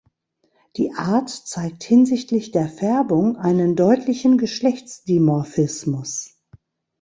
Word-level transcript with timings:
Die 0.77 0.93
Art 0.93 1.29
zeigt 1.29 1.83
hinsichtlich 1.83 2.49
der 2.49 2.67
Färbung 2.67 3.37
einen 3.37 3.75
deutlichen 3.75 4.39
Geschlechtsdimorphismus. 4.39 6.39